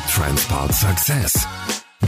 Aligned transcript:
Transport 0.00 0.72
Success. 0.72 1.46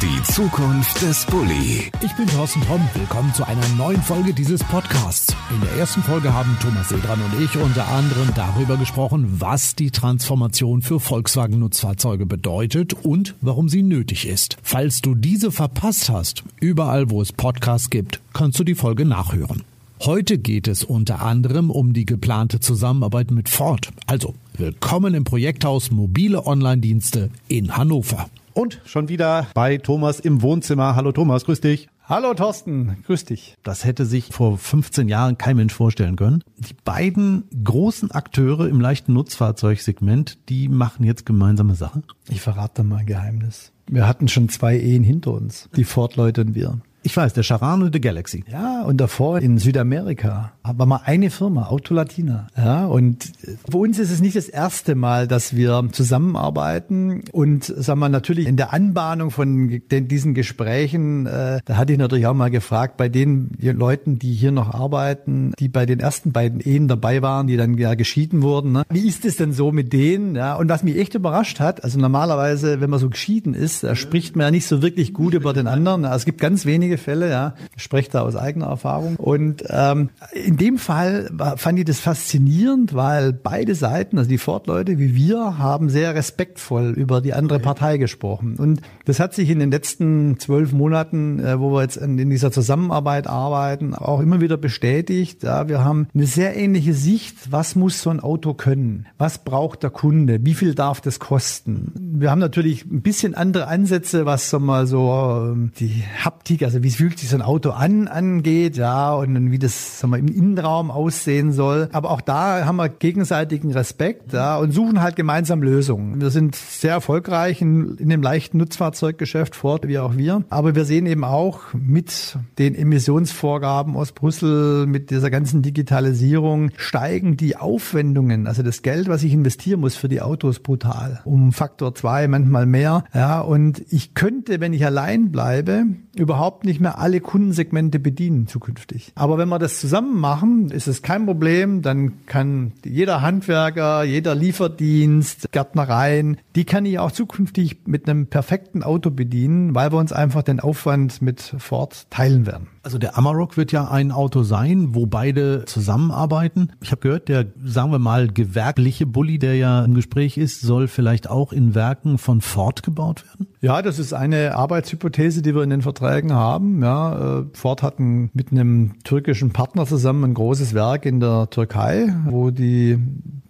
Die 0.02 0.22
Zukunft 0.32 1.00
des 1.02 1.24
Bulli. 1.26 1.90
Ich 2.02 2.12
bin 2.16 2.26
Thorsten 2.26 2.60
Tromm. 2.62 2.80
Willkommen 2.94 3.32
zu 3.32 3.46
einer 3.46 3.66
neuen 3.76 4.02
Folge 4.02 4.34
dieses 4.34 4.62
Podcasts. 4.64 5.34
In 5.50 5.60
der 5.60 5.72
ersten 5.72 6.02
Folge 6.02 6.32
haben 6.32 6.56
Thomas 6.60 6.88
Sedran 6.88 7.20
und 7.20 7.40
ich 7.42 7.56
unter 7.56 7.88
anderem 7.88 8.32
darüber 8.34 8.76
gesprochen, 8.76 9.40
was 9.40 9.74
die 9.74 9.90
Transformation 9.90 10.82
für 10.82 11.00
Volkswagen 11.00 11.58
Nutzfahrzeuge 11.58 12.26
bedeutet 12.26 12.92
und 12.92 13.34
warum 13.40 13.68
sie 13.68 13.82
nötig 13.82 14.26
ist. 14.26 14.56
Falls 14.62 15.00
du 15.00 15.14
diese 15.14 15.50
verpasst 15.52 16.10
hast, 16.10 16.44
überall 16.60 17.10
wo 17.10 17.22
es 17.22 17.32
Podcasts 17.32 17.90
gibt, 17.90 18.20
kannst 18.32 18.58
du 18.58 18.64
die 18.64 18.74
Folge 18.74 19.04
nachhören. 19.04 19.64
Heute 20.02 20.36
geht 20.38 20.68
es 20.68 20.84
unter 20.84 21.22
anderem 21.22 21.70
um 21.70 21.94
die 21.94 22.04
geplante 22.04 22.60
Zusammenarbeit 22.60 23.30
mit 23.30 23.48
Ford. 23.48 23.88
Also, 24.06 24.34
willkommen 24.58 25.14
im 25.14 25.24
Projekthaus 25.24 25.90
Mobile 25.90 26.46
Online-Dienste 26.46 27.30
in 27.48 27.76
Hannover. 27.76 28.30
Und 28.54 28.80
schon 28.86 29.08
wieder 29.08 29.48
bei 29.52 29.76
Thomas 29.76 30.18
im 30.18 30.40
Wohnzimmer. 30.40 30.96
Hallo 30.96 31.12
Thomas, 31.12 31.44
grüß 31.44 31.60
dich. 31.60 31.88
Hallo 32.04 32.32
Thorsten, 32.34 32.96
grüß 33.06 33.24
dich. 33.24 33.56
Das 33.62 33.84
hätte 33.84 34.06
sich 34.06 34.26
vor 34.26 34.56
15 34.56 35.08
Jahren 35.08 35.36
kein 35.36 35.56
Mensch 35.56 35.74
vorstellen 35.74 36.16
können. 36.16 36.42
Die 36.56 36.74
beiden 36.84 37.44
großen 37.64 38.12
Akteure 38.12 38.68
im 38.68 38.80
leichten 38.80 39.12
Nutzfahrzeugsegment, 39.12 40.38
die 40.48 40.68
machen 40.68 41.04
jetzt 41.04 41.26
gemeinsame 41.26 41.74
Sache. 41.74 42.02
Ich 42.28 42.40
verrate 42.40 42.82
mal 42.82 42.98
ein 42.98 43.06
Geheimnis. 43.06 43.72
Wir 43.88 44.08
hatten 44.08 44.28
schon 44.28 44.48
zwei 44.48 44.78
Ehen 44.78 45.04
hinter 45.04 45.32
uns, 45.32 45.68
die 45.76 45.84
Ford-Leute 45.84 46.42
und 46.42 46.54
wir. 46.54 46.80
Ich 47.06 47.16
weiß, 47.16 47.34
der 47.34 47.44
Charan 47.44 47.84
und 47.84 47.94
der 47.94 48.00
Galaxy. 48.00 48.42
Ja, 48.50 48.82
und 48.82 48.96
davor 48.96 49.38
in 49.38 49.58
Südamerika 49.58 50.50
war 50.64 50.86
mal 50.86 51.02
eine 51.04 51.30
Firma, 51.30 51.68
Autolatina. 51.68 52.48
Ja, 52.56 52.86
und 52.86 53.30
für 53.70 53.76
uns 53.76 54.00
ist 54.00 54.10
es 54.10 54.20
nicht 54.20 54.34
das 54.34 54.48
erste 54.48 54.96
Mal, 54.96 55.28
dass 55.28 55.54
wir 55.54 55.88
zusammenarbeiten 55.92 57.22
und 57.30 57.62
sagen 57.62 58.00
wir 58.00 58.08
natürlich 58.08 58.48
in 58.48 58.56
der 58.56 58.72
Anbahnung 58.72 59.30
von 59.30 59.80
den, 59.88 60.08
diesen 60.08 60.34
Gesprächen, 60.34 61.26
äh, 61.26 61.60
da 61.64 61.76
hatte 61.76 61.92
ich 61.92 61.98
natürlich 62.00 62.26
auch 62.26 62.34
mal 62.34 62.50
gefragt, 62.50 62.96
bei 62.96 63.08
den 63.08 63.50
Leuten, 63.60 64.18
die 64.18 64.34
hier 64.34 64.50
noch 64.50 64.74
arbeiten, 64.74 65.52
die 65.60 65.68
bei 65.68 65.86
den 65.86 66.00
ersten 66.00 66.32
beiden 66.32 66.58
Ehen 66.58 66.88
dabei 66.88 67.22
waren, 67.22 67.46
die 67.46 67.56
dann 67.56 67.78
ja 67.78 67.94
geschieden 67.94 68.42
wurden, 68.42 68.72
ne? 68.72 68.82
wie 68.90 69.06
ist 69.06 69.24
es 69.24 69.36
denn 69.36 69.52
so 69.52 69.70
mit 69.70 69.92
denen? 69.92 70.34
Ja, 70.34 70.56
und 70.56 70.68
was 70.68 70.82
mich 70.82 70.96
echt 70.96 71.14
überrascht 71.14 71.60
hat, 71.60 71.84
also 71.84 72.00
normalerweise, 72.00 72.80
wenn 72.80 72.90
man 72.90 72.98
so 72.98 73.08
geschieden 73.08 73.54
ist, 73.54 73.84
da 73.84 73.94
spricht 73.94 74.34
man 74.34 74.46
ja 74.46 74.50
nicht 74.50 74.66
so 74.66 74.82
wirklich 74.82 75.14
gut 75.14 75.34
über 75.34 75.52
den 75.52 75.68
anderen. 75.68 76.02
Es 76.02 76.24
gibt 76.24 76.40
ganz 76.40 76.66
wenige 76.66 76.95
Fälle, 76.98 77.30
ja. 77.30 77.54
Ich 77.76 77.82
spreche 77.82 78.10
da 78.10 78.22
aus 78.22 78.36
eigener 78.36 78.66
Erfahrung. 78.66 79.16
Und 79.16 79.64
ähm, 79.68 80.10
in 80.32 80.56
dem 80.56 80.78
Fall 80.78 81.30
fand 81.56 81.78
ich 81.78 81.84
das 81.84 82.00
faszinierend, 82.00 82.94
weil 82.94 83.32
beide 83.32 83.74
Seiten, 83.74 84.18
also 84.18 84.28
die 84.28 84.38
Ford-Leute 84.38 84.98
wie 84.98 85.14
wir, 85.14 85.58
haben 85.58 85.88
sehr 85.88 86.14
respektvoll 86.14 86.90
über 86.90 87.20
die 87.20 87.34
andere 87.34 87.60
Partei 87.60 87.98
gesprochen. 87.98 88.56
Und 88.56 88.80
das 89.04 89.20
hat 89.20 89.34
sich 89.34 89.50
in 89.50 89.58
den 89.58 89.70
letzten 89.70 90.38
zwölf 90.38 90.72
Monaten, 90.72 91.40
äh, 91.40 91.60
wo 91.60 91.72
wir 91.72 91.82
jetzt 91.82 91.96
in, 91.96 92.18
in, 92.18 92.30
dieser 92.30 92.50
Zusammenarbeit 92.52 93.26
arbeiten, 93.26 93.94
auch 93.94 94.20
immer 94.20 94.40
wieder 94.40 94.56
bestätigt. 94.56 95.42
Ja, 95.42 95.68
wir 95.68 95.84
haben 95.84 96.08
eine 96.14 96.26
sehr 96.26 96.56
ähnliche 96.56 96.94
Sicht. 96.94 97.52
Was 97.52 97.76
muss 97.76 98.02
so 98.02 98.10
ein 98.10 98.20
Auto 98.20 98.54
können? 98.54 99.06
Was 99.18 99.38
braucht 99.38 99.82
der 99.82 99.90
Kunde? 99.90 100.38
Wie 100.42 100.54
viel 100.54 100.74
darf 100.74 101.00
das 101.00 101.18
kosten? 101.18 101.92
Wir 101.96 102.30
haben 102.30 102.38
natürlich 102.38 102.84
ein 102.84 103.02
bisschen 103.02 103.34
andere 103.34 103.68
Ansätze, 103.68 104.26
was 104.26 104.50
so 104.50 104.58
mal 104.58 104.86
so 104.86 105.52
ähm, 105.52 105.72
die 105.78 106.02
Haptik, 106.24 106.62
also 106.62 106.82
wie 106.86 106.90
fühlt 106.92 107.18
sich 107.18 107.30
so 107.30 107.36
ein 107.36 107.42
Auto 107.42 107.70
an, 107.70 108.06
angeht, 108.06 108.76
ja, 108.76 109.12
und 109.12 109.50
wie 109.50 109.58
das 109.58 109.98
sagen 109.98 110.12
wir, 110.12 110.18
im 110.18 110.28
Innenraum 110.28 110.92
aussehen 110.92 111.50
soll. 111.50 111.88
Aber 111.90 112.12
auch 112.12 112.20
da 112.20 112.64
haben 112.64 112.76
wir 112.76 112.88
gegenseitigen 112.88 113.72
Respekt, 113.72 114.32
ja, 114.32 114.56
und 114.56 114.70
suchen 114.70 115.02
halt 115.02 115.16
gemeinsam 115.16 115.64
Lösungen. 115.64 116.20
Wir 116.20 116.30
sind 116.30 116.54
sehr 116.54 116.92
erfolgreich 116.92 117.60
in, 117.60 117.96
in 117.96 118.08
dem 118.08 118.22
leichten 118.22 118.58
Nutzfahrzeuggeschäft, 118.58 119.56
Ford 119.56 119.88
wie 119.88 119.98
auch 119.98 120.16
wir. 120.16 120.44
Aber 120.48 120.76
wir 120.76 120.84
sehen 120.84 121.06
eben 121.06 121.24
auch 121.24 121.74
mit 121.74 122.38
den 122.60 122.76
Emissionsvorgaben 122.76 123.96
aus 123.96 124.12
Brüssel, 124.12 124.86
mit 124.86 125.10
dieser 125.10 125.30
ganzen 125.30 125.62
Digitalisierung 125.62 126.70
steigen 126.76 127.36
die 127.36 127.56
Aufwendungen, 127.56 128.46
also 128.46 128.62
das 128.62 128.82
Geld, 128.82 129.08
was 129.08 129.24
ich 129.24 129.32
investieren 129.32 129.80
muss 129.80 129.96
für 129.96 130.08
die 130.08 130.22
Autos 130.22 130.60
brutal. 130.60 131.20
Um 131.24 131.50
Faktor 131.50 131.96
zwei, 131.96 132.28
manchmal 132.28 132.66
mehr. 132.66 133.02
Ja, 133.12 133.40
und 133.40 133.82
ich 133.90 134.14
könnte, 134.14 134.60
wenn 134.60 134.72
ich 134.72 134.86
allein 134.86 135.32
bleibe, 135.32 135.86
überhaupt 136.14 136.64
nicht 136.66 136.80
mehr 136.80 136.98
alle 136.98 137.20
Kundensegmente 137.20 137.98
bedienen 137.98 138.46
zukünftig. 138.46 139.12
Aber 139.14 139.38
wenn 139.38 139.48
wir 139.48 139.58
das 139.58 139.80
zusammen 139.80 140.20
machen, 140.20 140.70
ist 140.70 140.86
es 140.86 141.00
kein 141.00 141.24
Problem. 141.24 141.80
Dann 141.80 142.26
kann 142.26 142.72
jeder 142.84 143.22
Handwerker, 143.22 144.04
jeder 144.04 144.34
Lieferdienst, 144.34 145.50
Gärtnereien, 145.52 146.36
die 146.54 146.64
kann 146.64 146.84
ich 146.84 146.98
auch 146.98 147.12
zukünftig 147.12 147.86
mit 147.86 148.08
einem 148.08 148.26
perfekten 148.26 148.82
Auto 148.82 149.10
bedienen, 149.10 149.74
weil 149.74 149.92
wir 149.92 149.98
uns 149.98 150.12
einfach 150.12 150.42
den 150.42 150.60
Aufwand 150.60 151.22
mit 151.22 151.40
Ford 151.58 152.06
teilen 152.10 152.46
werden. 152.46 152.68
Also 152.86 152.98
der 152.98 153.18
Amarok 153.18 153.56
wird 153.56 153.72
ja 153.72 153.88
ein 153.88 154.12
Auto 154.12 154.44
sein, 154.44 154.94
wo 154.94 155.06
beide 155.06 155.64
zusammenarbeiten. 155.64 156.70
Ich 156.80 156.92
habe 156.92 157.00
gehört, 157.00 157.28
der, 157.28 157.46
sagen 157.64 157.90
wir 157.90 157.98
mal, 157.98 158.28
gewerbliche 158.28 159.06
Bulli, 159.06 159.40
der 159.40 159.56
ja 159.56 159.84
im 159.84 159.94
Gespräch 159.94 160.38
ist, 160.38 160.60
soll 160.60 160.86
vielleicht 160.86 161.28
auch 161.28 161.52
in 161.52 161.74
Werken 161.74 162.16
von 162.16 162.40
Ford 162.40 162.84
gebaut 162.84 163.24
werden? 163.26 163.48
Ja, 163.60 163.82
das 163.82 163.98
ist 163.98 164.12
eine 164.12 164.54
Arbeitshypothese, 164.54 165.42
die 165.42 165.52
wir 165.52 165.64
in 165.64 165.70
den 165.70 165.82
Verträgen 165.82 166.32
haben. 166.32 166.80
Ja, 166.80 167.40
äh, 167.40 167.44
Ford 167.54 167.82
hat 167.82 167.98
ein, 167.98 168.30
mit 168.34 168.52
einem 168.52 169.02
türkischen 169.02 169.50
Partner 169.50 169.84
zusammen 169.84 170.22
ein 170.22 170.34
großes 170.34 170.72
Werk 170.72 171.06
in 171.06 171.18
der 171.18 171.50
Türkei, 171.50 172.14
wo 172.26 172.52
die 172.52 173.00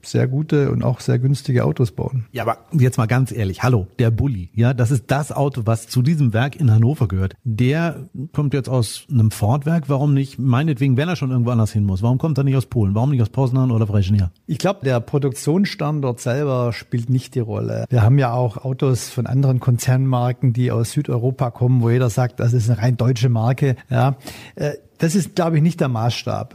sehr 0.06 0.26
gute 0.28 0.70
und 0.70 0.82
auch 0.82 1.00
sehr 1.00 1.18
günstige 1.18 1.64
Autos 1.64 1.92
bauen. 1.92 2.26
Ja, 2.32 2.42
aber 2.42 2.58
jetzt 2.72 2.98
mal 2.98 3.06
ganz 3.06 3.32
ehrlich, 3.32 3.62
hallo, 3.62 3.86
der 3.98 4.10
Bulli, 4.10 4.50
ja, 4.54 4.74
das 4.74 4.90
ist 4.90 5.04
das 5.08 5.32
Auto, 5.32 5.62
was 5.64 5.88
zu 5.88 6.02
diesem 6.02 6.32
Werk 6.32 6.56
in 6.56 6.70
Hannover 6.70 7.08
gehört. 7.08 7.34
Der 7.44 8.08
kommt 8.32 8.54
jetzt 8.54 8.68
aus 8.68 9.06
einem 9.10 9.30
Ford-Werk, 9.30 9.88
warum 9.88 10.14
nicht, 10.14 10.38
meinetwegen, 10.38 10.96
wenn 10.96 11.08
er 11.08 11.16
schon 11.16 11.30
irgendwo 11.30 11.50
anders 11.50 11.72
hin 11.72 11.84
muss, 11.84 12.02
warum 12.02 12.18
kommt 12.18 12.38
er 12.38 12.44
nicht 12.44 12.56
aus 12.56 12.66
Polen, 12.66 12.94
warum 12.94 13.10
nicht 13.10 13.22
aus 13.22 13.30
Poznan 13.30 13.70
oder 13.70 13.86
Brezhnev? 13.86 14.30
Ich 14.46 14.58
glaube, 14.58 14.80
der 14.84 15.00
Produktionsstandort 15.00 16.20
selber 16.20 16.72
spielt 16.72 17.10
nicht 17.10 17.34
die 17.34 17.40
Rolle. 17.40 17.86
Wir 17.90 18.02
haben 18.02 18.18
ja 18.18 18.32
auch 18.32 18.58
Autos 18.58 19.08
von 19.08 19.26
anderen 19.26 19.60
Konzernmarken, 19.60 20.52
die 20.52 20.70
aus 20.70 20.92
Südeuropa 20.92 21.50
kommen, 21.50 21.82
wo 21.82 21.90
jeder 21.90 22.10
sagt, 22.10 22.40
das 22.40 22.52
ist 22.52 22.70
eine 22.70 22.80
rein 22.80 22.96
deutsche 22.96 23.28
Marke, 23.28 23.76
ja. 23.90 24.16
Äh, 24.54 24.72
das 24.98 25.14
ist, 25.14 25.34
glaube 25.34 25.56
ich, 25.56 25.62
nicht 25.62 25.80
der 25.80 25.88
Maßstab. 25.88 26.54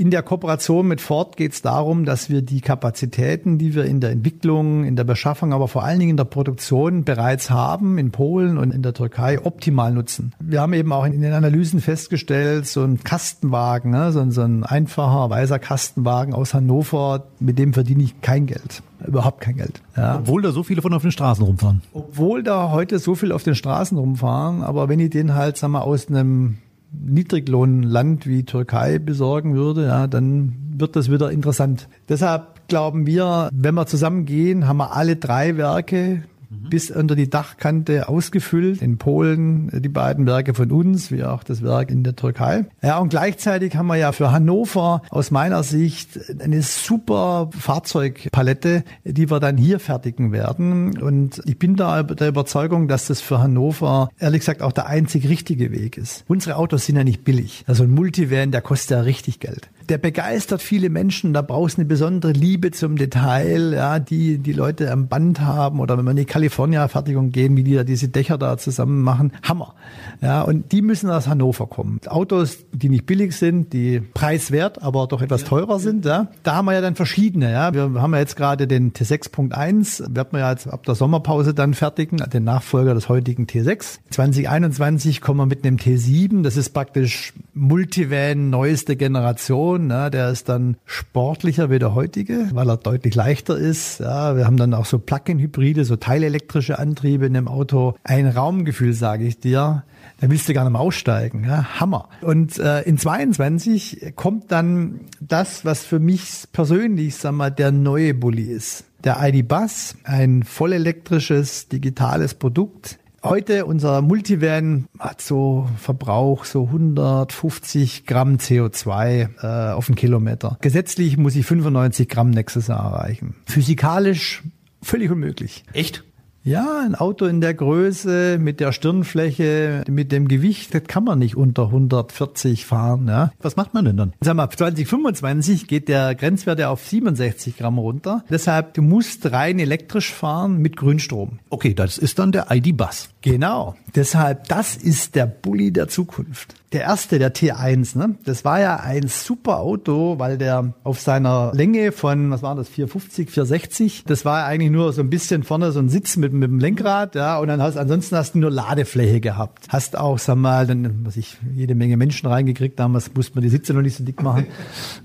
In 0.00 0.10
der 0.10 0.22
Kooperation 0.22 0.88
mit 0.88 1.02
Ford 1.02 1.36
geht 1.36 1.52
es 1.52 1.60
darum, 1.60 2.06
dass 2.06 2.30
wir 2.30 2.40
die 2.40 2.62
Kapazitäten, 2.62 3.58
die 3.58 3.74
wir 3.74 3.84
in 3.84 4.00
der 4.00 4.08
Entwicklung, 4.12 4.84
in 4.84 4.96
der 4.96 5.04
Beschaffung, 5.04 5.52
aber 5.52 5.68
vor 5.68 5.84
allen 5.84 5.98
Dingen 5.98 6.12
in 6.12 6.16
der 6.16 6.24
Produktion 6.24 7.04
bereits 7.04 7.50
haben, 7.50 7.98
in 7.98 8.10
Polen 8.10 8.56
und 8.56 8.70
in 8.72 8.80
der 8.80 8.94
Türkei, 8.94 9.44
optimal 9.44 9.92
nutzen. 9.92 10.32
Wir 10.40 10.62
haben 10.62 10.72
eben 10.72 10.90
auch 10.94 11.04
in 11.04 11.20
den 11.20 11.34
Analysen 11.34 11.82
festgestellt, 11.82 12.66
so 12.66 12.82
ein 12.82 13.04
Kastenwagen, 13.04 13.90
ne, 13.90 14.10
so, 14.10 14.20
ein, 14.20 14.30
so 14.30 14.40
ein 14.40 14.64
einfacher, 14.64 15.28
weißer 15.28 15.58
Kastenwagen 15.58 16.32
aus 16.32 16.54
Hannover, 16.54 17.24
mit 17.38 17.58
dem 17.58 17.74
verdiene 17.74 18.02
ich 18.02 18.22
kein 18.22 18.46
Geld. 18.46 18.82
Überhaupt 19.06 19.42
kein 19.42 19.58
Geld. 19.58 19.82
Ja. 19.98 20.16
Obwohl 20.16 20.40
da 20.40 20.50
so 20.52 20.62
viele 20.62 20.80
von 20.80 20.94
auf 20.94 21.02
den 21.02 21.12
Straßen 21.12 21.44
rumfahren. 21.44 21.82
Obwohl 21.92 22.42
da 22.42 22.70
heute 22.70 23.00
so 23.00 23.14
viel 23.14 23.32
auf 23.32 23.42
den 23.42 23.54
Straßen 23.54 23.98
rumfahren, 23.98 24.62
aber 24.62 24.88
wenn 24.88 24.98
ich 24.98 25.10
den 25.10 25.34
halt, 25.34 25.58
sagen 25.58 25.74
wir, 25.74 25.84
aus 25.84 26.08
einem 26.08 26.56
Niedriglohnland 26.92 28.26
wie 28.26 28.44
Türkei 28.44 28.98
besorgen 28.98 29.54
würde, 29.54 29.86
ja, 29.86 30.06
dann 30.06 30.54
wird 30.76 30.96
das 30.96 31.10
wieder 31.10 31.30
interessant. 31.30 31.88
Deshalb 32.08 32.68
glauben 32.68 33.06
wir, 33.06 33.48
wenn 33.52 33.74
wir 33.74 33.86
zusammengehen, 33.86 34.66
haben 34.66 34.78
wir 34.78 34.94
alle 34.94 35.16
drei 35.16 35.56
Werke 35.56 36.24
bis 36.50 36.90
unter 36.90 37.14
die 37.14 37.30
Dachkante 37.30 38.08
ausgefüllt. 38.08 38.82
In 38.82 38.98
Polen 38.98 39.70
die 39.72 39.88
beiden 39.88 40.26
Werke 40.26 40.54
von 40.54 40.70
uns, 40.72 41.10
wie 41.10 41.24
auch 41.24 41.44
das 41.44 41.62
Werk 41.62 41.90
in 41.90 42.02
der 42.02 42.16
Türkei. 42.16 42.66
Ja, 42.82 42.98
und 42.98 43.10
gleichzeitig 43.10 43.76
haben 43.76 43.86
wir 43.86 43.96
ja 43.96 44.12
für 44.12 44.32
Hannover 44.32 45.02
aus 45.10 45.30
meiner 45.30 45.62
Sicht 45.62 46.18
eine 46.40 46.62
super 46.62 47.50
Fahrzeugpalette, 47.56 48.84
die 49.04 49.30
wir 49.30 49.40
dann 49.40 49.56
hier 49.56 49.78
fertigen 49.78 50.32
werden. 50.32 51.00
Und 51.00 51.40
ich 51.44 51.58
bin 51.58 51.76
da 51.76 52.02
der 52.02 52.28
Überzeugung, 52.28 52.88
dass 52.88 53.06
das 53.06 53.20
für 53.20 53.38
Hannover 53.38 54.10
ehrlich 54.18 54.40
gesagt 54.40 54.62
auch 54.62 54.72
der 54.72 54.86
einzig 54.86 55.28
richtige 55.28 55.70
Weg 55.70 55.96
ist. 55.96 56.24
Unsere 56.26 56.56
Autos 56.56 56.86
sind 56.86 56.96
ja 56.96 57.04
nicht 57.04 57.24
billig. 57.24 57.64
Also 57.66 57.84
ein 57.84 57.90
Multivan, 57.90 58.50
der 58.50 58.60
kostet 58.60 58.90
ja 58.90 59.00
richtig 59.02 59.38
Geld 59.38 59.70
der 59.90 59.98
begeistert 59.98 60.62
viele 60.62 60.88
Menschen. 60.88 61.32
Da 61.32 61.42
brauchst 61.42 61.76
du 61.76 61.80
eine 61.80 61.88
besondere 61.88 62.32
Liebe 62.32 62.70
zum 62.70 62.96
Detail, 62.96 63.74
ja, 63.74 63.98
die 63.98 64.38
die 64.38 64.52
Leute 64.52 64.90
am 64.92 65.08
Band 65.08 65.40
haben 65.40 65.80
oder 65.80 65.98
wenn 65.98 66.04
wir 66.04 66.12
in 66.12 66.16
die 66.16 66.24
California-Fertigung 66.24 67.30
gehen, 67.30 67.56
wie 67.56 67.64
die 67.64 67.74
da 67.74 67.82
diese 67.82 68.08
Dächer 68.08 68.38
da 68.38 68.56
zusammen 68.56 69.02
machen. 69.02 69.32
Hammer. 69.42 69.74
Ja, 70.22 70.42
und 70.42 70.70
die 70.70 70.80
müssen 70.80 71.10
aus 71.10 71.26
Hannover 71.26 71.66
kommen. 71.66 72.00
Autos, 72.06 72.58
die 72.72 72.88
nicht 72.88 73.04
billig 73.04 73.36
sind, 73.36 73.72
die 73.72 74.00
preiswert, 74.00 74.80
aber 74.80 75.08
doch 75.08 75.22
etwas 75.22 75.42
teurer 75.42 75.80
sind, 75.80 76.04
ja. 76.04 76.28
Da 76.44 76.54
haben 76.54 76.66
wir 76.66 76.74
ja 76.74 76.80
dann 76.80 76.94
verschiedene, 76.94 77.50
ja. 77.50 77.74
Wir 77.74 77.90
haben 78.00 78.12
ja 78.12 78.20
jetzt 78.20 78.36
gerade 78.36 78.68
den 78.68 78.92
T6.1, 78.92 80.14
werden 80.14 80.28
wir 80.30 80.40
ja 80.40 80.52
jetzt 80.52 80.68
ab 80.68 80.84
der 80.84 80.94
Sommerpause 80.94 81.52
dann 81.52 81.74
fertigen, 81.74 82.18
den 82.32 82.44
Nachfolger 82.44 82.94
des 82.94 83.08
heutigen 83.08 83.46
T6. 83.46 83.98
2021 84.10 85.20
kommen 85.20 85.40
wir 85.40 85.46
mit 85.46 85.66
einem 85.66 85.78
T7, 85.78 86.42
das 86.42 86.56
ist 86.56 86.70
praktisch 86.70 87.32
Multivan 87.54 88.50
neueste 88.50 88.96
Generation. 88.96 89.86
Ne? 89.86 90.10
Der 90.10 90.30
ist 90.30 90.48
dann 90.48 90.76
sportlicher 90.84 91.70
wie 91.70 91.78
der 91.78 91.94
heutige, 91.94 92.48
weil 92.52 92.68
er 92.68 92.76
deutlich 92.76 93.14
leichter 93.14 93.56
ist. 93.56 94.00
Ja, 94.00 94.36
wir 94.36 94.46
haben 94.46 94.56
dann 94.56 94.74
auch 94.74 94.86
so 94.86 94.98
Plug-in-Hybride, 94.98 95.84
so 95.84 95.96
teilelektrische 95.96 96.78
Antriebe 96.78 97.26
in 97.26 97.34
dem 97.34 97.48
Auto. 97.48 97.94
Ein 98.04 98.28
Raumgefühl, 98.28 98.92
sage 98.92 99.24
ich 99.24 99.40
dir. 99.40 99.84
Da 100.20 100.30
willst 100.30 100.48
du 100.48 100.54
gar 100.54 100.64
nicht 100.64 100.72
mehr 100.72 100.80
aussteigen. 100.80 101.44
Ja? 101.44 101.80
Hammer. 101.80 102.08
Und 102.20 102.58
äh, 102.58 102.82
in 102.82 102.98
22 102.98 104.12
kommt 104.16 104.52
dann 104.52 105.00
das, 105.20 105.64
was 105.64 105.84
für 105.84 105.98
mich 105.98 106.44
persönlich, 106.52 107.16
sag 107.16 107.32
mal, 107.32 107.50
der 107.50 107.72
neue 107.72 108.14
Bulli 108.14 108.44
ist. 108.44 108.84
Der 109.02 109.16
ID 109.20 109.48
Bus, 109.48 109.96
ein 110.04 110.42
vollelektrisches, 110.42 111.68
digitales 111.68 112.34
Produkt, 112.34 112.98
Heute 113.22 113.66
unser 113.66 114.00
Multivan 114.00 114.88
hat 114.98 115.20
so 115.20 115.68
Verbrauch 115.76 116.46
so 116.46 116.64
150 116.64 118.06
Gramm 118.06 118.36
CO2 118.36 119.28
äh, 119.42 119.72
auf 119.72 119.86
den 119.86 119.94
Kilometer. 119.94 120.56
Gesetzlich 120.62 121.18
muss 121.18 121.36
ich 121.36 121.44
95 121.44 122.08
Gramm 122.08 122.30
nächstes 122.30 122.68
Jahr 122.68 122.92
erreichen. 122.92 123.34
Physikalisch 123.44 124.42
völlig 124.82 125.10
unmöglich. 125.10 125.64
Echt? 125.74 126.02
Ja, 126.42 126.80
ein 126.82 126.94
Auto 126.94 127.26
in 127.26 127.42
der 127.42 127.52
Größe, 127.52 128.38
mit 128.40 128.60
der 128.60 128.72
Stirnfläche, 128.72 129.84
mit 129.88 130.10
dem 130.10 130.26
Gewicht, 130.26 130.74
das 130.74 130.84
kann 130.84 131.04
man 131.04 131.18
nicht 131.18 131.36
unter 131.36 131.64
140 131.64 132.64
fahren. 132.64 133.08
Ja. 133.08 133.30
Was 133.42 133.56
macht 133.56 133.74
man 133.74 133.84
denn 133.84 133.98
dann? 133.98 134.14
Sag 134.22 134.36
mal, 134.36 134.48
2025 134.48 135.66
geht 135.66 135.88
der 135.88 136.14
Grenzwert 136.14 136.62
auf 136.62 136.86
67 136.86 137.58
Gramm 137.58 137.78
runter. 137.78 138.24
Deshalb, 138.30 138.72
du 138.72 138.80
musst 138.80 139.30
rein 139.30 139.58
elektrisch 139.58 140.12
fahren 140.12 140.56
mit 140.58 140.76
Grünstrom. 140.76 141.40
Okay, 141.50 141.74
das 141.74 141.98
ist 141.98 142.18
dann 142.18 142.32
der 142.32 142.46
ID-Bus. 142.50 143.10
Genau. 143.22 143.74
Deshalb, 143.94 144.48
das 144.48 144.76
ist 144.76 145.14
der 145.14 145.26
Bulli 145.26 145.72
der 145.72 145.88
Zukunft. 145.88 146.54
Der 146.72 146.82
erste, 146.82 147.18
der 147.18 147.34
T1, 147.34 147.98
ne? 147.98 148.14
Das 148.24 148.44
war 148.44 148.60
ja 148.60 148.76
ein 148.76 149.08
super 149.08 149.58
Auto, 149.58 150.20
weil 150.20 150.38
der 150.38 150.72
auf 150.84 151.00
seiner 151.00 151.50
Länge 151.52 151.90
von, 151.90 152.30
was 152.30 152.44
war 152.44 152.54
das, 152.54 152.68
450, 152.68 153.28
460, 153.28 154.04
das 154.06 154.24
war 154.24 154.40
ja 154.40 154.46
eigentlich 154.46 154.70
nur 154.70 154.92
so 154.92 155.02
ein 155.02 155.10
bisschen 155.10 155.42
vorne 155.42 155.72
so 155.72 155.80
ein 155.80 155.88
Sitz 155.88 156.16
mit, 156.16 156.32
mit 156.32 156.48
dem 156.48 156.60
Lenkrad, 156.60 157.16
ja, 157.16 157.40
und 157.40 157.48
dann 157.48 157.60
hast, 157.60 157.76
ansonsten 157.76 158.14
hast 158.14 158.36
du 158.36 158.38
nur 158.38 158.52
Ladefläche 158.52 159.20
gehabt. 159.20 159.66
Hast 159.68 159.98
auch, 159.98 160.20
sag 160.20 160.36
mal, 160.36 160.64
dann, 160.68 161.04
was 161.04 161.16
ich, 161.16 161.38
jede 161.56 161.74
Menge 161.74 161.96
Menschen 161.96 162.28
reingekriegt, 162.28 162.78
damals 162.78 163.12
musste 163.12 163.34
man 163.34 163.42
die 163.42 163.48
Sitze 163.50 163.74
noch 163.74 163.82
nicht 163.82 163.96
so 163.96 164.04
dick 164.04 164.22
machen. 164.22 164.46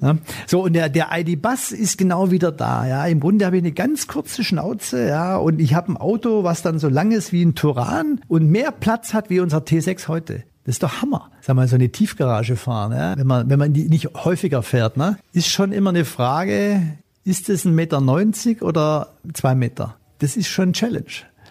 Ja. 0.02 0.18
So, 0.48 0.64
und 0.64 0.74
der, 0.74 0.90
der 0.90 1.08
ID-Bus 1.12 1.72
ist 1.72 1.98
genau 1.98 2.30
wieder 2.30 2.52
da, 2.52 2.86
ja. 2.86 3.06
Im 3.08 3.20
Grunde 3.20 3.46
habe 3.46 3.58
ich 3.58 3.64
eine 3.64 3.72
ganz 3.72 4.08
kurze 4.08 4.44
Schnauze, 4.44 5.08
ja, 5.08 5.38
und 5.38 5.60
ich 5.60 5.74
habe 5.74 5.92
ein 5.92 5.98
Auto, 5.98 6.44
was 6.44 6.62
dann 6.62 6.78
so 6.78 6.88
lang 6.88 7.12
ist 7.12 7.32
wie 7.32 7.44
ein 7.44 7.56
Turan 7.56 8.05
und 8.28 8.50
mehr 8.50 8.72
Platz 8.72 9.14
hat 9.14 9.30
wie 9.30 9.40
unser 9.40 9.60
T6 9.60 10.08
heute. 10.08 10.44
Das 10.66 10.76
ist 10.76 10.84
doch 10.84 11.02
Hammer. 11.02 11.30
Sag 11.42 11.56
mal, 11.56 11.68
so 11.68 11.76
eine 11.76 11.90
Tiefgarage 11.90 12.56
fahren, 12.56 12.92
ja? 12.92 13.18
wenn 13.18 13.28
man, 13.28 13.50
wenn 13.50 13.60
man 13.60 13.74
die 13.74 13.88
nicht 13.88 14.16
häufiger 14.16 14.64
fährt, 14.64 14.98
ne? 14.98 15.18
ist 15.32 15.48
schon 15.48 15.72
immer 15.72 15.92
eine 15.92 16.06
Frage, 16.06 16.98
ist 17.24 17.50
es 17.50 17.66
ein 17.66 17.76
Meter 17.76 18.02
neunzig 18.02 18.64
oder 18.64 19.14
zwei 19.34 19.54
Meter? 19.54 19.96
Das 20.20 20.36
ist 20.38 20.48
schon 20.48 20.70
ein 20.70 20.74
Challenge. 20.74 21.06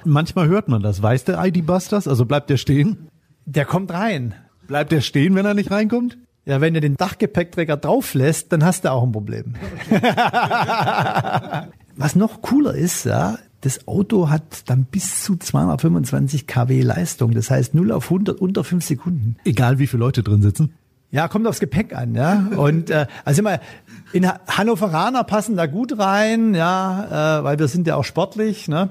Manchmal 0.04 0.48
hört 0.48 0.68
man 0.68 0.82
das. 0.82 1.00
Weiß 1.02 1.24
der 1.24 1.42
ID-Bus 1.44 1.88
das? 1.88 2.08
Also 2.08 2.24
bleibt 2.24 2.50
der 2.50 2.56
stehen? 2.56 3.08
Der 3.46 3.64
kommt 3.64 3.92
rein. 3.92 4.34
Bleibt 4.66 4.92
der 4.92 5.00
stehen, 5.00 5.34
wenn 5.34 5.46
er 5.46 5.54
nicht 5.54 5.70
reinkommt? 5.70 6.18
Ja, 6.46 6.60
wenn 6.60 6.74
du 6.74 6.80
den 6.80 6.96
Dachgepäckträger 6.96 7.76
drauf 7.76 8.12
lässt, 8.14 8.52
dann 8.52 8.64
hast 8.64 8.84
du 8.84 8.90
auch 8.90 9.02
ein 9.02 9.12
Problem. 9.12 9.54
Was 11.96 12.16
noch 12.16 12.42
cooler 12.42 12.74
ist, 12.74 13.04
ja, 13.04 13.38
das 13.64 13.88
Auto 13.88 14.28
hat 14.28 14.68
dann 14.68 14.84
bis 14.84 15.24
zu 15.24 15.36
225 15.36 16.46
kW 16.46 16.82
Leistung. 16.82 17.32
Das 17.32 17.50
heißt 17.50 17.74
0 17.74 17.92
auf 17.92 18.04
100 18.04 18.40
unter 18.40 18.64
5 18.64 18.84
Sekunden. 18.84 19.36
Egal 19.44 19.78
wie 19.78 19.86
viele 19.86 20.00
Leute 20.00 20.22
drin 20.22 20.42
sitzen. 20.42 20.74
Ja, 21.10 21.28
kommt 21.28 21.46
aufs 21.46 21.60
Gepäck 21.60 21.94
an, 21.94 22.14
ja. 22.14 22.48
Und 22.56 22.90
äh, 22.90 23.06
also 23.24 23.40
immer 23.40 23.60
in 24.12 24.28
Hannoveraner 24.28 25.22
passen 25.22 25.56
da 25.56 25.66
gut 25.66 25.96
rein, 25.98 26.54
ja, 26.54 27.38
äh, 27.38 27.44
weil 27.44 27.58
wir 27.58 27.68
sind 27.68 27.86
ja 27.86 27.94
auch 27.94 28.04
sportlich, 28.04 28.66
ne? 28.66 28.90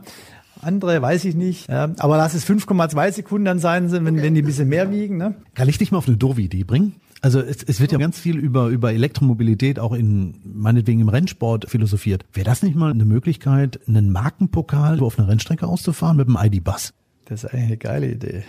Andere 0.62 1.02
weiß 1.02 1.26
ich 1.26 1.36
nicht. 1.36 1.70
Ja, 1.70 1.90
aber 1.98 2.18
lass 2.18 2.34
es 2.34 2.48
5,2 2.48 3.12
Sekunden 3.12 3.46
dann 3.46 3.60
sein, 3.60 3.92
wenn, 3.92 4.22
wenn 4.22 4.34
die 4.34 4.42
ein 4.42 4.46
bisschen 4.46 4.70
mehr 4.70 4.90
wiegen. 4.92 5.18
Ne? 5.18 5.36
Kann 5.56 5.68
ich 5.68 5.78
dich 5.78 5.92
mal 5.92 5.98
auf 5.98 6.08
eine 6.08 6.16
doofe 6.16 6.42
Idee 6.42 6.64
bringen? 6.64 6.96
Also 7.24 7.40
es, 7.40 7.64
es 7.64 7.80
wird 7.80 7.94
ja 7.94 7.98
ganz 7.98 8.20
viel 8.20 8.38
über, 8.38 8.68
über 8.68 8.92
Elektromobilität 8.92 9.80
auch 9.80 9.94
in, 9.94 10.42
meinetwegen 10.44 11.00
im 11.00 11.08
Rennsport 11.08 11.70
philosophiert. 11.70 12.26
Wäre 12.34 12.44
das 12.44 12.64
nicht 12.64 12.76
mal 12.76 12.92
eine 12.92 13.06
Möglichkeit, 13.06 13.80
einen 13.88 14.12
Markenpokal 14.12 15.00
auf 15.00 15.18
einer 15.18 15.30
Rennstrecke 15.30 15.66
auszufahren 15.66 16.18
mit 16.18 16.28
dem 16.28 16.38
ID-Bus? 16.38 16.94
Das 17.24 17.46
ist 17.46 17.50
eigentlich 17.50 17.66
eine 17.66 17.78
geile 17.78 18.12
Idee. 18.12 18.44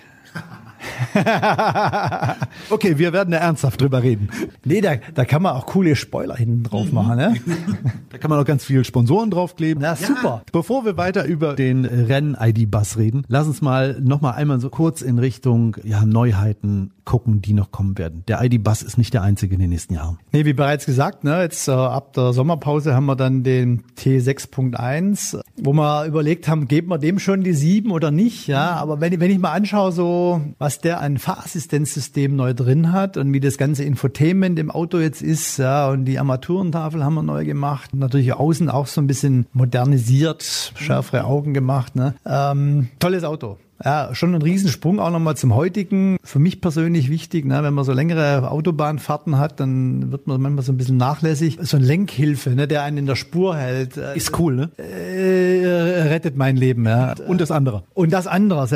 okay, 2.70 2.98
wir 2.98 3.12
werden 3.12 3.30
da 3.30 3.38
ernsthaft 3.38 3.80
drüber 3.80 4.02
reden. 4.02 4.28
Nee, 4.64 4.80
da, 4.80 4.96
da 5.14 5.24
kann 5.24 5.42
man 5.42 5.54
auch 5.54 5.66
coole 5.66 5.96
Spoiler 5.96 6.36
hinten 6.36 6.62
drauf 6.62 6.92
machen, 6.92 7.16
ne? 7.16 7.34
da 8.10 8.18
kann 8.18 8.30
man 8.30 8.38
auch 8.38 8.44
ganz 8.44 8.64
viele 8.64 8.84
Sponsoren 8.84 9.30
draufkleben. 9.30 9.82
Na, 9.82 9.96
super. 9.96 10.42
Bevor 10.52 10.84
wir 10.84 10.96
weiter 10.96 11.24
über 11.24 11.54
den 11.54 11.84
Renn-ID-Bus 11.84 12.96
reden, 12.96 13.24
lass 13.28 13.46
uns 13.46 13.62
mal 13.62 14.00
noch 14.00 14.20
mal 14.20 14.32
einmal 14.32 14.60
so 14.60 14.70
kurz 14.70 15.02
in 15.02 15.18
Richtung 15.18 15.76
ja, 15.84 16.04
Neuheiten 16.04 16.92
gucken, 17.04 17.42
die 17.42 17.52
noch 17.52 17.70
kommen 17.70 17.98
werden. 17.98 18.24
Der 18.28 18.42
ID-Bus 18.42 18.82
ist 18.82 18.98
nicht 18.98 19.14
der 19.14 19.22
einzige 19.22 19.54
in 19.54 19.60
den 19.60 19.70
nächsten 19.70 19.94
Jahren. 19.94 20.18
Nee, 20.32 20.44
wie 20.44 20.52
bereits 20.52 20.86
gesagt, 20.86 21.24
ne, 21.24 21.42
jetzt 21.42 21.68
äh, 21.68 21.72
ab 21.72 22.14
der 22.14 22.32
Sommerpause 22.32 22.94
haben 22.94 23.06
wir 23.06 23.16
dann 23.16 23.42
den 23.42 23.82
T6.1, 23.98 25.40
wo 25.56 25.72
wir 25.72 26.06
überlegt 26.06 26.48
haben, 26.48 26.68
geben 26.68 26.88
wir 26.88 26.98
dem 26.98 27.18
schon 27.18 27.42
die 27.42 27.52
7 27.52 27.90
oder 27.90 28.10
nicht, 28.10 28.46
ja, 28.46 28.72
aber 28.72 29.00
wenn, 29.00 29.18
wenn 29.20 29.30
ich 29.30 29.38
mal 29.38 29.52
anschaue, 29.52 29.92
so 29.92 30.40
was 30.58 30.80
der 30.84 31.00
ein 31.00 31.18
Fahrassistenzsystem 31.18 32.36
neu 32.36 32.54
drin 32.54 32.92
hat 32.92 33.16
und 33.16 33.32
wie 33.32 33.40
das 33.40 33.58
ganze 33.58 33.84
Infotainment 33.84 34.58
im 34.58 34.70
Auto 34.70 34.98
jetzt 34.98 35.22
ist, 35.22 35.58
ja, 35.58 35.88
und 35.88 36.04
die 36.04 36.18
Armaturentafel 36.18 37.04
haben 37.04 37.14
wir 37.14 37.22
neu 37.22 37.44
gemacht, 37.44 37.94
natürlich 37.94 38.32
außen 38.34 38.68
auch 38.68 38.86
so 38.86 39.00
ein 39.00 39.06
bisschen 39.06 39.46
modernisiert, 39.52 40.72
schärfere 40.76 41.24
Augen 41.24 41.54
gemacht, 41.54 41.96
ne. 41.96 42.14
Ähm, 42.26 42.88
tolles 42.98 43.24
Auto. 43.24 43.58
Ja, 43.82 44.14
schon 44.14 44.34
ein 44.34 44.42
Riesensprung 44.42 45.00
auch 45.00 45.10
nochmal 45.10 45.36
zum 45.36 45.54
heutigen. 45.54 46.16
Für 46.22 46.38
mich 46.38 46.60
persönlich 46.60 47.10
wichtig, 47.10 47.44
ne, 47.44 47.62
wenn 47.62 47.74
man 47.74 47.84
so 47.84 47.92
längere 47.92 48.50
Autobahnfahrten 48.50 49.38
hat, 49.38 49.60
dann 49.60 50.12
wird 50.12 50.26
man 50.26 50.40
manchmal 50.40 50.64
so 50.64 50.72
ein 50.72 50.76
bisschen 50.76 50.96
nachlässig. 50.96 51.58
So 51.62 51.76
ein 51.76 51.82
Lenkhilfe, 51.82 52.50
ne, 52.50 52.68
der 52.68 52.82
einen 52.82 52.98
in 52.98 53.06
der 53.06 53.16
Spur 53.16 53.56
hält. 53.56 53.96
Äh, 53.96 54.16
Ist 54.16 54.38
cool, 54.38 54.54
ne? 54.54 54.70
Äh, 54.76 56.08
rettet 56.08 56.36
mein 56.36 56.56
Leben, 56.56 56.86
ja. 56.86 57.14
Und 57.26 57.40
das 57.40 57.50
andere. 57.50 57.82
Und 57.94 58.12
das 58.12 58.26
andere, 58.26 58.68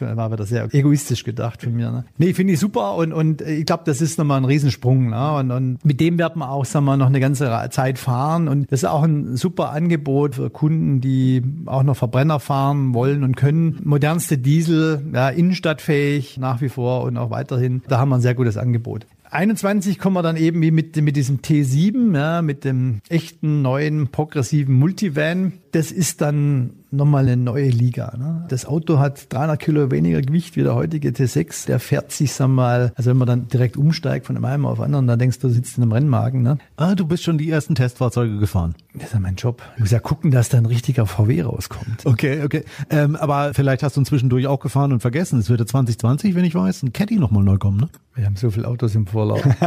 war 0.00 0.32
wieder 0.32 0.46
sehr 0.46 0.72
egoistisch 0.74 1.24
gedacht 1.24 1.62
von 1.62 1.74
mir. 1.74 1.90
Ne? 1.90 2.04
Nee, 2.18 2.34
finde 2.34 2.54
ich 2.54 2.60
super 2.60 2.94
und, 2.94 3.12
und 3.12 3.42
ich 3.42 3.66
glaube, 3.66 3.82
das 3.86 4.00
ist 4.00 4.18
nochmal 4.18 4.38
ein 4.38 4.44
Riesensprung. 4.44 5.10
Ne? 5.10 5.32
Und, 5.34 5.50
und 5.50 5.84
mit 5.84 6.00
dem 6.00 6.18
wird 6.18 6.36
man 6.36 6.48
auch, 6.48 6.64
sagen 6.64 6.84
wir, 6.86 6.96
noch 6.96 7.06
eine 7.06 7.20
ganze 7.20 7.68
Zeit 7.70 7.98
fahren. 7.98 8.48
Und 8.48 8.70
das 8.70 8.82
ist 8.82 8.88
auch 8.88 9.02
ein 9.02 9.36
super 9.36 9.70
Angebot 9.70 10.36
für 10.36 10.50
Kunden, 10.50 11.00
die 11.00 11.42
auch 11.66 11.82
noch 11.82 11.96
Verbrenner 11.96 12.40
fahren 12.40 12.94
wollen 12.94 13.22
und 13.22 13.36
können. 13.36 13.80
Modernste 13.84 14.38
Diesel, 14.40 15.02
ja, 15.12 15.28
innenstadtfähig 15.28 16.38
nach 16.38 16.60
wie 16.60 16.68
vor 16.68 17.02
und 17.04 17.16
auch 17.16 17.30
weiterhin. 17.30 17.82
Da 17.88 17.98
haben 17.98 18.08
wir 18.10 18.16
ein 18.16 18.20
sehr 18.20 18.34
gutes 18.34 18.56
Angebot. 18.56 19.06
21 19.30 19.98
kommen 19.98 20.16
wir 20.16 20.22
dann 20.22 20.36
eben 20.36 20.60
wie 20.60 20.72
mit, 20.72 20.96
mit 20.96 21.16
diesem 21.16 21.38
T7, 21.38 22.16
ja, 22.16 22.42
mit 22.42 22.64
dem 22.64 23.00
echten 23.08 23.62
neuen 23.62 24.08
progressiven 24.08 24.74
Multivan. 24.74 25.52
Das 25.70 25.92
ist 25.92 26.20
dann 26.20 26.79
nochmal 26.92 27.24
eine 27.24 27.36
neue 27.36 27.68
Liga. 27.68 28.14
Ne? 28.16 28.44
Das 28.48 28.66
Auto 28.66 28.98
hat 28.98 29.32
300 29.32 29.58
Kilo 29.58 29.90
weniger 29.90 30.20
Gewicht 30.20 30.56
wie 30.56 30.62
der 30.62 30.74
heutige 30.74 31.10
T6. 31.10 31.66
Der 31.66 31.80
fährt 31.80 32.12
sich, 32.12 32.32
sag 32.32 32.48
mal, 32.48 32.92
also 32.96 33.10
wenn 33.10 33.16
man 33.16 33.28
dann 33.28 33.48
direkt 33.48 33.76
umsteigt 33.76 34.26
von 34.26 34.42
einem 34.44 34.66
auf 34.66 34.80
anderen, 34.80 35.06
dann 35.06 35.18
denkst 35.18 35.38
du, 35.38 35.48
du 35.48 35.54
sitzt 35.54 35.76
in 35.76 35.82
einem 35.82 35.92
Rennwagen. 35.92 36.42
Ne? 36.42 36.58
Ah, 36.76 36.94
du 36.94 37.06
bist 37.06 37.22
schon 37.22 37.38
die 37.38 37.50
ersten 37.50 37.74
Testfahrzeuge 37.74 38.38
gefahren. 38.38 38.74
Das 38.94 39.04
ist 39.04 39.14
ja 39.14 39.20
mein 39.20 39.36
Job. 39.36 39.62
Ich 39.74 39.80
muss 39.80 39.90
ja 39.90 40.00
gucken, 40.00 40.30
dass 40.30 40.48
da 40.48 40.58
ein 40.58 40.66
richtiger 40.66 41.06
VW 41.06 41.42
rauskommt. 41.42 42.04
Okay, 42.04 42.42
okay. 42.44 42.64
Ähm, 42.90 43.16
aber 43.16 43.54
vielleicht 43.54 43.82
hast 43.82 43.96
du 43.96 44.00
ihn 44.00 44.04
zwischendurch 44.04 44.46
auch 44.46 44.60
gefahren 44.60 44.92
und 44.92 45.00
vergessen. 45.00 45.38
Es 45.38 45.48
wird 45.48 45.66
2020, 45.66 46.34
wenn 46.34 46.44
ich 46.44 46.54
weiß, 46.54 46.82
ein 46.82 46.92
Caddy 46.92 47.16
nochmal 47.16 47.44
neu 47.44 47.58
kommen, 47.58 47.78
ne? 47.78 47.88
Wir 48.14 48.26
haben 48.26 48.36
so 48.36 48.50
viele 48.50 48.66
Autos 48.66 48.94
im 48.96 49.06
Vorlauf. 49.06 49.40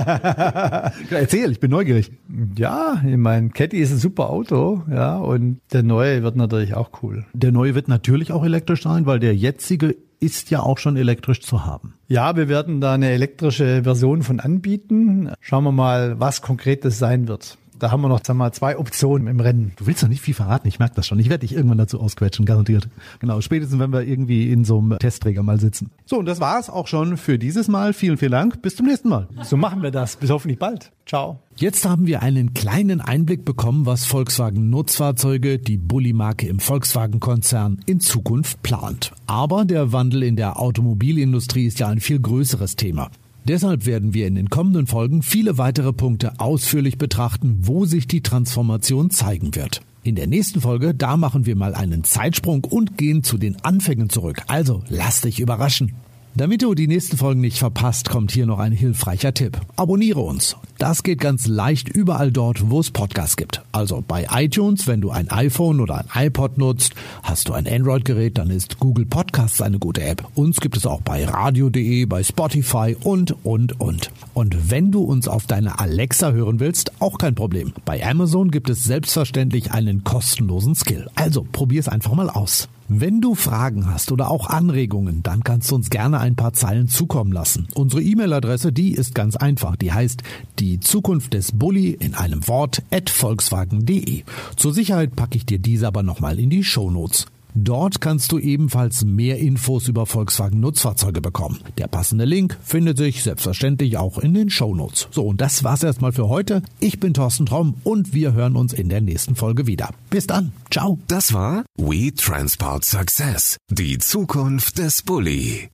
Erzähl, 1.10 1.52
ich 1.52 1.60
bin 1.60 1.72
neugierig. 1.72 2.12
Ja, 2.56 3.02
ich 3.04 3.18
meine, 3.18 3.50
Caddy 3.50 3.78
ist 3.78 3.92
ein 3.92 3.98
super 3.98 4.30
Auto, 4.30 4.84
ja, 4.92 5.18
und 5.18 5.62
der 5.72 5.82
neue 5.82 6.24
wird 6.24 6.36
natürlich 6.36 6.76
auch 6.76 6.90
cool. 7.02 7.13
Der 7.34 7.52
neue 7.52 7.76
wird 7.76 7.88
natürlich 7.88 8.32
auch 8.32 8.44
elektrisch 8.44 8.84
sein, 8.84 9.06
weil 9.06 9.20
der 9.20 9.36
jetzige 9.36 9.96
ist 10.20 10.50
ja 10.50 10.62
auch 10.62 10.78
schon 10.78 10.96
elektrisch 10.96 11.42
zu 11.42 11.66
haben. 11.66 11.96
Ja, 12.08 12.36
wir 12.36 12.48
werden 12.48 12.80
da 12.80 12.94
eine 12.94 13.10
elektrische 13.10 13.84
Version 13.84 14.24
von 14.24 14.40
anbieten. 14.40 15.32
Schauen 15.42 15.66
wir 15.66 15.72
mal, 15.74 16.20
was 16.20 16.42
konkret 16.42 16.86
das 16.86 16.98
sein 16.98 17.28
wird. 17.28 17.58
Da 17.84 17.92
haben 17.92 18.00
wir 18.00 18.08
noch 18.08 18.22
sag 18.24 18.38
mal, 18.38 18.54
zwei 18.54 18.78
Optionen 18.78 19.28
im 19.28 19.42
Rennen. 19.42 19.74
Du 19.76 19.88
willst 19.88 20.02
doch 20.02 20.08
nicht 20.08 20.22
viel 20.22 20.34
verraten, 20.34 20.70
ich 20.70 20.80
merke 20.80 20.96
das 20.96 21.06
schon. 21.06 21.20
Ich 21.20 21.28
werde 21.28 21.46
dich 21.46 21.54
irgendwann 21.54 21.78
dazu 21.78 22.00
ausquetschen, 22.00 22.46
garantiert. 22.46 22.88
Genau, 23.20 23.42
spätestens 23.42 23.78
wenn 23.78 23.92
wir 23.92 24.04
irgendwie 24.04 24.50
in 24.54 24.64
so 24.64 24.80
einem 24.80 24.98
Testträger 25.00 25.44
mal 25.44 25.60
sitzen. 25.60 25.92
So, 26.06 26.18
und 26.18 26.26
das 26.26 26.40
war 26.40 26.58
es 26.62 26.70
auch 26.70 26.88
schon 26.88 27.18
für 27.18 27.38
dieses 27.38 27.68
Mal. 27.68 27.92
Vielen, 27.92 28.16
vielen 28.16 28.32
Dank. 28.32 28.62
Bis 28.62 28.78
zum 28.78 28.86
nächsten 28.86 29.10
Mal. 29.10 29.28
So 29.44 29.58
machen 29.58 29.84
wir 29.84 29.92
das. 29.92 30.16
Bis 30.16 30.30
hoffentlich 30.30 30.60
bald. 30.60 30.94
Ciao. 31.06 31.40
Jetzt 31.58 31.84
haben 31.84 32.08
wir 32.08 32.24
einen 32.24 32.54
kleinen 32.54 33.02
Einblick 33.02 33.44
bekommen, 33.44 33.86
was 33.86 34.06
Volkswagen 34.06 34.70
Nutzfahrzeuge, 34.70 35.60
die 35.60 35.78
Bulli-Marke 35.78 36.48
im 36.48 36.62
Volkswagen-Konzern, 36.62 37.82
in 37.86 38.00
Zukunft 38.00 38.64
plant. 38.64 39.12
Aber 39.28 39.66
der 39.66 39.92
Wandel 39.92 40.24
in 40.24 40.38
der 40.38 40.58
Automobilindustrie 40.58 41.66
ist 41.66 41.80
ja 41.80 41.90
ein 41.90 42.00
viel 42.00 42.22
größeres 42.22 42.78
Thema. 42.78 43.12
Deshalb 43.46 43.86
werden 43.86 44.14
wir 44.14 44.28
in 44.28 44.36
den 44.36 44.50
kommenden 44.50 44.88
Folgen 44.88 45.22
viele 45.22 45.58
weitere 45.58 45.92
Punkte 45.92 46.40
ausführlich 46.40 46.98
betrachten, 46.98 47.58
wo 47.62 47.86
sich 47.86 48.08
die 48.08 48.22
Transformation 48.22 49.10
zeigen 49.10 49.54
wird. 49.54 49.82
In 50.02 50.16
der 50.16 50.28
nächsten 50.28 50.62
Folge, 50.62 50.94
da 50.94 51.18
machen 51.18 51.46
wir 51.46 51.56
mal 51.56 51.76
einen 51.76 52.04
Zeitsprung 52.04 52.64
und 52.64 52.98
gehen 52.98 53.24
zu 53.24 53.38
den 53.38 53.58
Anfängen 53.64 54.10
zurück. 54.10 54.44
Also 54.48 54.82
lass 54.88 55.22
dich 55.22 55.40
überraschen. 55.40 55.94
Damit 56.36 56.64
du 56.64 56.74
die 56.74 56.88
nächsten 56.88 57.16
Folgen 57.16 57.42
nicht 57.42 57.60
verpasst, 57.60 58.10
kommt 58.10 58.32
hier 58.32 58.48
noch 58.48 58.58
ein 58.58 58.72
hilfreicher 58.72 59.36
Tipp. 59.36 59.62
Abonniere 59.76 60.22
uns. 60.22 60.56
Das 60.80 61.04
geht 61.04 61.20
ganz 61.20 61.46
leicht 61.46 61.88
überall 61.90 62.32
dort, 62.32 62.72
wo 62.72 62.80
es 62.80 62.90
Podcasts 62.90 63.38
gibt. 63.38 63.62
Also 63.72 64.04
bei 64.08 64.26
iTunes, 64.32 64.88
wenn 64.88 65.00
du 65.00 65.12
ein 65.12 65.30
iPhone 65.30 65.80
oder 65.80 66.00
ein 66.00 66.26
iPod 66.26 66.58
nutzt, 66.58 66.96
hast 67.22 67.50
du 67.50 67.54
ein 67.54 67.68
Android-Gerät, 67.68 68.40
dann 68.40 68.50
ist 68.50 68.80
Google 68.80 69.06
Podcasts 69.06 69.62
eine 69.62 69.78
gute 69.78 70.02
App. 70.02 70.28
Uns 70.34 70.60
gibt 70.60 70.76
es 70.76 70.88
auch 70.88 71.02
bei 71.02 71.24
radio.de, 71.24 72.06
bei 72.06 72.24
Spotify 72.24 72.98
und, 73.00 73.46
und, 73.46 73.80
und. 73.80 74.10
Und 74.34 74.72
wenn 74.72 74.92
du 74.92 75.04
uns 75.04 75.28
auf 75.28 75.46
deine 75.46 75.80
Alexa 75.80 76.32
hören 76.32 76.60
willst, 76.60 77.00
auch 77.00 77.20
kein 77.20 77.36
Problem. 77.36 77.74
Bei 77.86 78.04
Amazon 78.04 78.50
gibt 78.50 78.72
es 78.72 78.84
selbstverständlich 78.84 79.72
einen 79.72 80.04
kostenlosen 80.04 80.74
Skill. 80.74 81.12
Also 81.14 81.46
probier's 81.52 81.90
einfach 81.90 82.16
mal 82.16 82.32
aus. 82.32 82.70
Wenn 82.90 83.22
du 83.22 83.34
Fragen 83.34 83.90
hast 83.90 84.12
oder 84.12 84.30
auch 84.30 84.48
Anregungen, 84.48 85.24
dann 85.24 85.44
kannst 85.44 85.72
du 85.72 85.76
uns 85.76 85.90
gerne 85.90 86.20
ein 86.20 86.36
paar 86.36 86.54
Zeilen 86.54 86.88
zukommen 86.88 87.32
lassen. 87.32 87.68
Unsere 87.76 88.02
E-Mail-Adresse, 88.02 88.74
die 88.74 88.92
ist 88.92 89.16
ganz 89.16 89.36
einfach. 89.36 89.76
Die 89.78 89.94
heißt 89.94 90.22
die 90.60 90.80
Zukunft 90.80 91.34
des 91.34 91.54
Bulli 91.54 91.92
in 91.92 92.14
einem 92.14 92.48
Wort 92.48 92.84
at 92.92 93.10
volkswagen.de. 93.10 94.24
Zur 94.58 94.74
Sicherheit 94.74 95.16
packe 95.16 95.38
ich 95.38 95.46
dir 95.46 95.60
diese 95.60 95.88
aber 95.88 96.04
nochmal 96.04 96.40
in 96.40 96.50
die 96.50 96.64
Shownotes. 96.64 97.26
Dort 97.56 98.02
kannst 98.02 98.32
du 98.32 98.40
ebenfalls 98.40 99.06
mehr 99.06 99.38
Infos 99.38 99.88
über 99.88 100.06
Volkswagen 100.06 100.60
Nutzfahrzeuge 100.60 101.22
bekommen. 101.22 101.60
Der 101.78 101.88
passende 101.88 102.26
Link 102.26 102.58
findet 102.64 102.98
sich 102.98 103.24
selbstverständlich 103.24 103.98
auch 103.98 104.18
in 104.18 104.34
den 104.34 104.50
Shownotes. 104.50 105.08
So, 105.12 105.26
und 105.28 105.42
das 105.42 105.64
war's 105.64 105.84
erstmal 105.84 106.12
für 106.12 106.30
heute. 106.30 106.62
Ich 106.80 107.00
bin 107.00 107.14
Thorsten 107.14 107.46
Tromm 107.46 107.76
und 107.84 108.14
wir 108.14 108.34
hören 108.34 108.56
uns 108.56 108.74
in 108.74 108.90
der 108.90 109.02
nächsten 109.02 109.36
Folge 109.36 109.68
wieder. 109.68 109.90
Bis 110.10 110.28
dann. 110.28 110.52
Ciao. 110.72 111.00
Das 111.08 111.34
war 111.34 111.64
We 111.78 112.14
Transport 112.14 112.86
Success. 112.86 113.58
Die 113.70 113.98
Zukunft 113.98 114.78
des 114.78 115.04
Bulli. 115.04 115.70